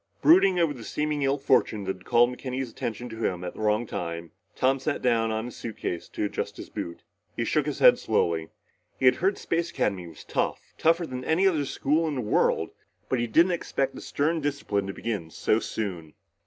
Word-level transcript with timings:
Brooding 0.23 0.57
over 0.57 0.73
the 0.73 0.83
seeming 0.83 1.21
ill 1.21 1.37
fortune 1.37 1.83
that 1.83 1.97
had 1.97 2.05
called 2.05 2.31
McKenny's 2.35 2.71
attention 2.71 3.07
to 3.09 3.17
him 3.23 3.43
at 3.43 3.53
the 3.53 3.59
wrong 3.59 3.85
time, 3.85 4.31
Tom 4.55 4.79
sat 4.79 4.99
down 4.99 5.29
on 5.29 5.45
his 5.45 5.55
suitcase 5.55 6.09
to 6.09 6.25
adjust 6.25 6.57
his 6.57 6.71
boot. 6.71 7.03
He 7.35 7.45
shook 7.45 7.67
his 7.67 7.77
head 7.77 7.99
slowly. 7.99 8.49
He 8.99 9.05
had 9.05 9.17
heard 9.17 9.37
Space 9.37 9.69
Academy 9.69 10.07
was 10.07 10.23
tough, 10.23 10.73
tougher 10.79 11.05
than 11.05 11.23
any 11.23 11.45
other 11.45 11.65
school 11.65 12.07
in 12.07 12.15
the 12.15 12.21
world, 12.21 12.71
but 13.09 13.19
he 13.19 13.27
didn't 13.27 13.51
expect 13.51 13.93
the 13.93 14.01
stern 14.01 14.41
discipline 14.41 14.87
to 14.87 14.93
begin 14.93 15.29
so 15.29 15.59
soon. 15.59 16.15